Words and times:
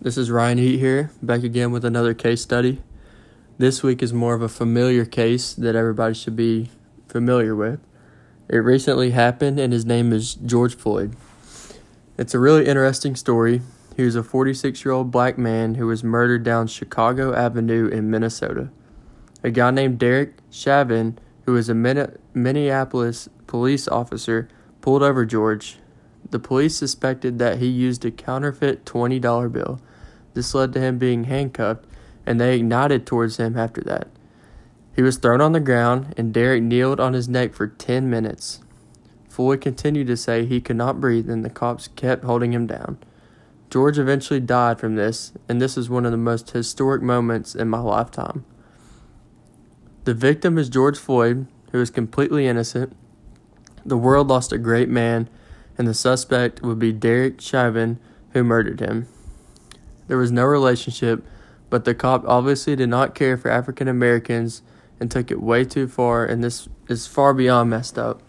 This 0.00 0.16
is 0.16 0.30
Ryan 0.30 0.58
Heat 0.58 0.78
here, 0.78 1.10
back 1.20 1.42
again 1.42 1.72
with 1.72 1.84
another 1.84 2.14
case 2.14 2.40
study. 2.40 2.80
This 3.58 3.82
week 3.82 4.00
is 4.00 4.12
more 4.12 4.32
of 4.32 4.42
a 4.42 4.48
familiar 4.48 5.04
case 5.04 5.52
that 5.54 5.74
everybody 5.74 6.14
should 6.14 6.36
be 6.36 6.70
familiar 7.08 7.56
with. 7.56 7.80
It 8.48 8.58
recently 8.58 9.10
happened, 9.10 9.58
and 9.58 9.72
his 9.72 9.84
name 9.84 10.12
is 10.12 10.36
George 10.36 10.76
Floyd. 10.76 11.16
It's 12.16 12.32
a 12.32 12.38
really 12.38 12.68
interesting 12.68 13.16
story. 13.16 13.60
He 13.96 14.04
was 14.04 14.14
a 14.14 14.22
46 14.22 14.84
year 14.84 14.92
old 14.92 15.10
black 15.10 15.36
man 15.36 15.74
who 15.74 15.88
was 15.88 16.04
murdered 16.04 16.44
down 16.44 16.68
Chicago 16.68 17.34
Avenue 17.34 17.88
in 17.88 18.08
Minnesota. 18.08 18.70
A 19.42 19.50
guy 19.50 19.72
named 19.72 19.98
Derek 19.98 20.34
Chauvin, 20.48 21.18
who 21.44 21.54
was 21.54 21.68
a 21.68 21.74
Minneapolis 21.74 23.28
police 23.48 23.88
officer, 23.88 24.48
pulled 24.80 25.02
over 25.02 25.26
George. 25.26 25.78
The 26.30 26.38
police 26.38 26.76
suspected 26.76 27.40
that 27.40 27.58
he 27.58 27.66
used 27.66 28.04
a 28.04 28.12
counterfeit 28.12 28.84
$20 28.84 29.50
bill 29.50 29.80
this 30.34 30.54
led 30.54 30.72
to 30.72 30.80
him 30.80 30.98
being 30.98 31.24
handcuffed, 31.24 31.84
and 32.26 32.40
they 32.40 32.56
ignited 32.56 33.06
towards 33.06 33.38
him 33.38 33.56
after 33.56 33.80
that. 33.82 34.08
He 34.94 35.02
was 35.02 35.16
thrown 35.16 35.40
on 35.40 35.52
the 35.52 35.60
ground, 35.60 36.14
and 36.16 36.34
Derek 36.34 36.62
kneeled 36.62 37.00
on 37.00 37.12
his 37.12 37.28
neck 37.28 37.54
for 37.54 37.68
10 37.68 38.10
minutes. 38.10 38.60
Floyd 39.28 39.60
continued 39.60 40.08
to 40.08 40.16
say 40.16 40.44
he 40.44 40.60
could 40.60 40.76
not 40.76 41.00
breathe, 41.00 41.30
and 41.30 41.44
the 41.44 41.50
cops 41.50 41.88
kept 41.88 42.24
holding 42.24 42.52
him 42.52 42.66
down. 42.66 42.98
George 43.70 43.98
eventually 43.98 44.40
died 44.40 44.80
from 44.80 44.96
this, 44.96 45.32
and 45.48 45.60
this 45.60 45.76
is 45.76 45.88
one 45.88 46.04
of 46.04 46.10
the 46.10 46.16
most 46.16 46.50
historic 46.50 47.02
moments 47.02 47.54
in 47.54 47.68
my 47.68 47.78
lifetime. 47.78 48.44
The 50.04 50.14
victim 50.14 50.58
is 50.58 50.68
George 50.68 50.98
Floyd, 50.98 51.46
who 51.70 51.80
is 51.80 51.90
completely 51.90 52.46
innocent. 52.46 52.96
The 53.84 53.96
world 53.96 54.28
lost 54.28 54.52
a 54.52 54.58
great 54.58 54.88
man, 54.88 55.28
and 55.76 55.86
the 55.86 55.94
suspect 55.94 56.62
would 56.62 56.78
be 56.78 56.92
Derek 56.92 57.40
Chauvin, 57.40 58.00
who 58.32 58.42
murdered 58.42 58.80
him. 58.80 59.06
There 60.08 60.18
was 60.18 60.32
no 60.32 60.44
relationship, 60.44 61.24
but 61.70 61.84
the 61.84 61.94
cop 61.94 62.24
obviously 62.26 62.74
did 62.74 62.88
not 62.88 63.14
care 63.14 63.36
for 63.36 63.50
African 63.50 63.88
Americans 63.88 64.62
and 64.98 65.10
took 65.10 65.30
it 65.30 65.40
way 65.40 65.64
too 65.64 65.86
far, 65.86 66.24
and 66.24 66.42
this 66.42 66.68
is 66.88 67.06
far 67.06 67.32
beyond 67.32 67.70
messed 67.70 67.98
up. 67.98 68.20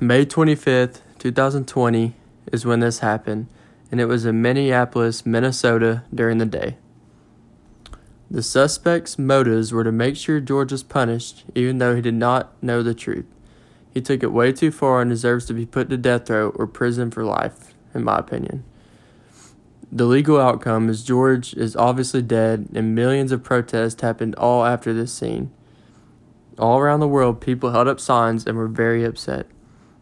May 0.00 0.24
25th, 0.24 1.00
2020 1.18 2.14
is 2.52 2.64
when 2.64 2.80
this 2.80 3.00
happened, 3.00 3.48
and 3.90 4.00
it 4.00 4.04
was 4.04 4.24
in 4.24 4.40
Minneapolis, 4.40 5.26
Minnesota 5.26 6.04
during 6.14 6.38
the 6.38 6.46
day. 6.46 6.76
The 8.30 8.42
suspect's 8.42 9.18
motives 9.18 9.72
were 9.72 9.84
to 9.84 9.90
make 9.90 10.16
sure 10.16 10.38
George 10.38 10.70
was 10.70 10.82
punished, 10.82 11.44
even 11.54 11.78
though 11.78 11.96
he 11.96 12.02
did 12.02 12.14
not 12.14 12.52
know 12.62 12.82
the 12.82 12.94
truth. 12.94 13.24
He 13.90 14.02
took 14.02 14.22
it 14.22 14.32
way 14.32 14.52
too 14.52 14.70
far 14.70 15.00
and 15.00 15.10
deserves 15.10 15.46
to 15.46 15.54
be 15.54 15.64
put 15.64 15.88
to 15.88 15.96
death 15.96 16.28
row 16.28 16.50
or 16.50 16.66
prison 16.66 17.10
for 17.10 17.24
life, 17.24 17.74
in 17.94 18.04
my 18.04 18.18
opinion. 18.18 18.64
The 19.90 20.04
legal 20.04 20.38
outcome 20.38 20.90
is 20.90 21.02
George 21.02 21.54
is 21.54 21.74
obviously 21.74 22.20
dead, 22.20 22.68
and 22.74 22.94
millions 22.94 23.32
of 23.32 23.42
protests 23.42 24.02
happened 24.02 24.34
all 24.34 24.66
after 24.66 24.92
this 24.92 25.12
scene. 25.12 25.50
All 26.58 26.78
around 26.78 27.00
the 27.00 27.08
world, 27.08 27.40
people 27.40 27.70
held 27.70 27.88
up 27.88 27.98
signs 27.98 28.46
and 28.46 28.58
were 28.58 28.68
very 28.68 29.04
upset. 29.04 29.46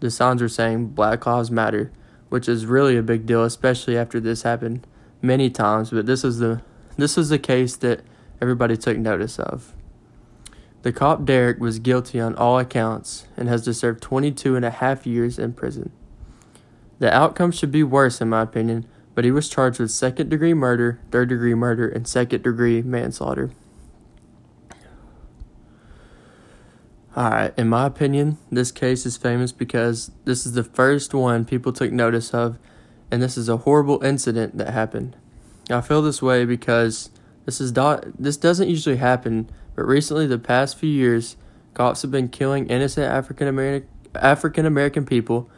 The 0.00 0.10
signs 0.10 0.42
were 0.42 0.48
saying 0.48 0.88
Black 0.88 1.24
Lives 1.24 1.50
Matter, 1.50 1.92
which 2.28 2.48
is 2.48 2.66
really 2.66 2.96
a 2.96 3.02
big 3.02 3.24
deal, 3.24 3.42
especially 3.42 3.96
after 3.96 4.20
this 4.20 4.42
happened 4.42 4.86
many 5.22 5.48
times. 5.48 5.90
But 5.90 6.06
this 6.06 6.24
is 6.24 6.38
the 6.38 6.62
this 6.96 7.16
was 7.16 7.30
the 7.30 7.38
case 7.38 7.76
that 7.76 8.02
everybody 8.40 8.76
took 8.76 8.98
notice 8.98 9.38
of. 9.38 9.74
The 10.82 10.92
cop 10.92 11.24
Derek 11.24 11.58
was 11.58 11.78
guilty 11.78 12.20
on 12.20 12.34
all 12.34 12.58
accounts 12.58 13.26
and 13.36 13.48
has 13.48 13.62
to 13.62 13.74
serve 13.74 14.00
22 14.00 14.56
and 14.56 14.64
a 14.64 14.70
half 14.70 15.06
years 15.06 15.38
in 15.38 15.52
prison. 15.52 15.92
The 16.98 17.14
outcome 17.14 17.52
should 17.52 17.70
be 17.70 17.82
worse, 17.82 18.20
in 18.20 18.28
my 18.28 18.42
opinion, 18.42 18.86
but 19.20 19.26
he 19.26 19.30
was 19.30 19.50
charged 19.50 19.78
with 19.78 19.90
second 19.90 20.30
degree 20.30 20.54
murder, 20.54 20.98
third 21.10 21.28
degree 21.28 21.52
murder, 21.52 21.86
and 21.86 22.08
second 22.08 22.42
degree 22.42 22.80
manslaughter. 22.80 23.50
Alright, 27.14 27.52
in 27.58 27.68
my 27.68 27.84
opinion, 27.84 28.38
this 28.50 28.72
case 28.72 29.04
is 29.04 29.18
famous 29.18 29.52
because 29.52 30.10
this 30.24 30.46
is 30.46 30.52
the 30.52 30.64
first 30.64 31.12
one 31.12 31.44
people 31.44 31.70
took 31.70 31.92
notice 31.92 32.32
of, 32.32 32.58
and 33.10 33.20
this 33.20 33.36
is 33.36 33.50
a 33.50 33.58
horrible 33.58 34.02
incident 34.02 34.56
that 34.56 34.70
happened. 34.70 35.14
I 35.68 35.82
feel 35.82 36.00
this 36.00 36.22
way 36.22 36.46
because 36.46 37.10
this 37.44 37.60
is 37.60 37.76
not 37.76 38.06
this 38.18 38.38
doesn't 38.38 38.70
usually 38.70 38.96
happen, 38.96 39.50
but 39.76 39.82
recently 39.82 40.26
the 40.26 40.38
past 40.38 40.78
few 40.78 40.88
years, 40.88 41.36
cops 41.74 42.00
have 42.00 42.10
been 42.10 42.30
killing 42.30 42.70
innocent 42.70 43.12
African 43.12 43.48
American 43.48 43.86
African 44.14 44.64
American 44.64 45.04
people 45.04 45.50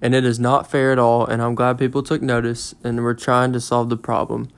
and 0.00 0.14
it 0.14 0.24
is 0.24 0.38
not 0.38 0.70
fair 0.70 0.92
at 0.92 0.98
all, 0.98 1.26
and 1.26 1.42
I'm 1.42 1.54
glad 1.54 1.78
people 1.78 2.02
took 2.02 2.22
notice 2.22 2.74
and 2.84 3.02
we're 3.02 3.14
trying 3.14 3.52
to 3.52 3.60
solve 3.60 3.88
the 3.88 3.96
problem. 3.96 4.48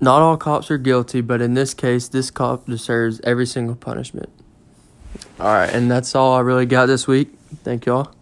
Not 0.00 0.22
all 0.22 0.36
cops 0.36 0.70
are 0.70 0.78
guilty, 0.78 1.20
but 1.20 1.40
in 1.40 1.54
this 1.54 1.74
case, 1.74 2.08
this 2.08 2.30
cop 2.30 2.66
deserves 2.66 3.20
every 3.24 3.46
single 3.46 3.74
punishment. 3.74 4.30
All 5.40 5.46
right, 5.46 5.70
and 5.70 5.90
that's 5.90 6.14
all 6.14 6.34
I 6.34 6.40
really 6.40 6.66
got 6.66 6.86
this 6.86 7.06
week. 7.06 7.30
Thank 7.64 7.86
y'all. 7.86 8.12